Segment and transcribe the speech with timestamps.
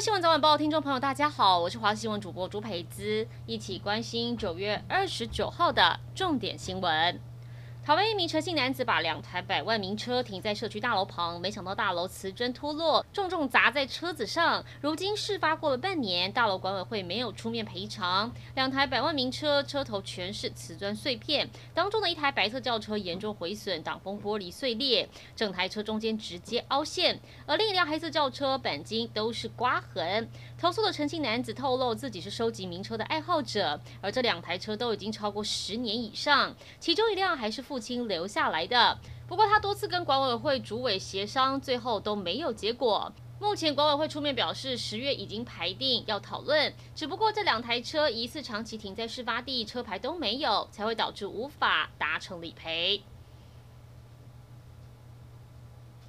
[0.00, 7.20] 新闻早晚报听众朋友，大家好，我是华新闻主播朱培姿，一起关心九月二十九号的重点新闻。
[7.88, 14.62] 台湾一名陈姓男子把两台百万名车停在社区大楼旁，没想到大楼瓷砖脱落，重重砸在车子上。
[14.82, 18.30] 如今事发过了半年，大楼管委会没有出面赔偿。
[18.54, 27.18] 两台百万名车车头全是瓷砖碎片，当中的一台白色轿车严重毁损，挡风玻璃碎裂，整台车中间直接凹陷。
[27.46, 30.28] 而另一辆黑色轿车钣金都是刮痕。
[30.58, 43.12] 投诉的陈姓男子透露，自己是收集名车的爱好者，而这两台车都已经超过十年以上，其中一辆还是亲留下来的，不过他多次跟管委会主委协商，最后都没有结果。
[43.40, 53.00] 目前管委会出面表示，十月已经排定要讨论，只不过这两台车疑似长期停在事发地，车牌都没有，才会导致无法达成理赔。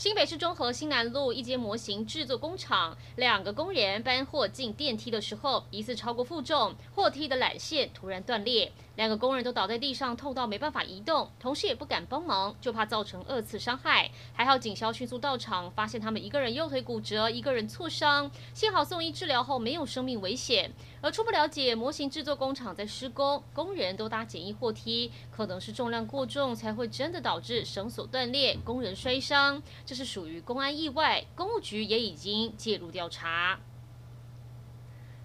[0.00, 14.10] 新北市中和新南路一间模型制作工厂，两个工人搬货进电梯的时候，疑似超过负重，货梯的缆线突然断裂，两个工人都倒在地上，痛到没办法移动，同事也不敢帮忙，就怕造成二次伤害。
[14.32, 20.72] 还好警消迅速到场，发现他们一个人右腿骨折，一个人挫伤，幸好送医治疗后没有生命危险。
[21.02, 29.62] 而初步了解，模型制作工厂在施工，工人都搭简易货梯，可能是重量过重才会真的导致绳索断裂，工人摔伤。
[29.90, 33.58] 这是属于公安意外，公务局也已经介入调查。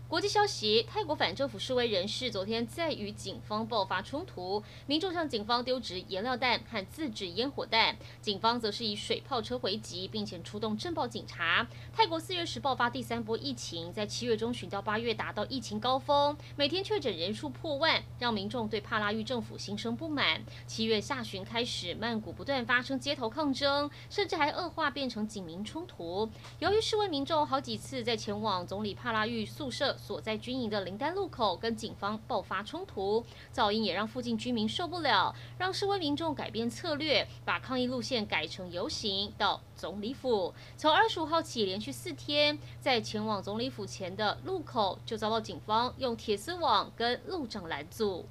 [0.07, 11.67] 国际消息：泰国反政府示威人士昨天在与警方爆发冲突，民众向警方丢掷颜料弹和自制烟火弹，警方则是以水炮车回击，并且出动镇暴警察。
[11.91, 20.39] 泰国四月时爆发第三波疫情，在七月中旬到八月达到疫情高峰，每天确诊人数破万，让民众对帕拉育政府心生不满。
[20.67, 26.29] 七月下旬开始，曼谷不断发生街头抗争，甚至还恶化变成警民冲突。
[26.59, 29.94] 由于示威民众好几次在前往总理帕拉育宿舍。
[29.97, 33.23] 所在军营的林丹路口跟警方爆发冲突，
[33.53, 40.53] 噪音也让附近居民受不了，让示威民众改变策略，把抗议路线改成游行到总理府。
[40.77, 48.25] 从二十五号起，连续四天，在前往总理府前的路口就遭到警方用铁丝网跟路障拦阻。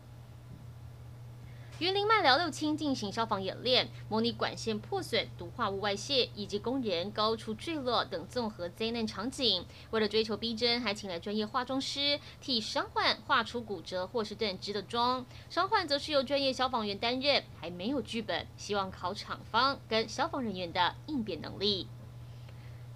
[1.80, 9.66] 云林麦寮六轻进行消防演练，模拟管线破损、毒化物外泄以及工人高处坠落等综合灾难场景。
[9.90, 21.88] 为了追求逼真，还请来专业化妆师替伤患画出骨折或是断肢的妆，伤患则是由专业消防员担任，还没有剧本，希望考场方跟消防人员的应变能力。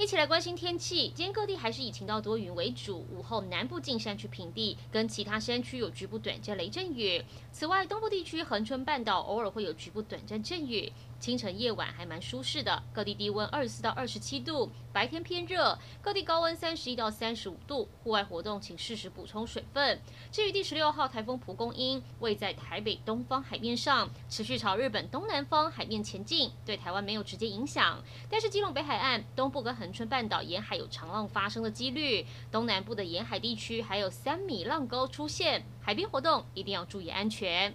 [0.00, 1.08] 一起来关心天气。
[1.12, 7.20] 今天各地还是以晴到多云为主，午后南部近山区平地跟其他山区有局部短暂雷阵雨。
[7.50, 10.92] 此外，东部地区恒春半岛偶尔会有局部短暂阵雨。
[11.20, 17.88] 清晨夜晚还蛮舒适的，各地低温二十四到二十七度，白天偏热，各地高温三十一到三十五度。
[18.04, 20.00] 户外活动请适时补充水分。
[20.30, 28.00] 至于第十六号台风蒲公英，位在台北东方海面上，持续朝日本东南方海面前进，对台湾没有直接影响。
[28.30, 37.74] 但是基隆北海岸、东部跟恒春半岛沿海有长浪发生的几率，东南部的沿海地区还有三米浪高出现，海边活动一定要注意安全。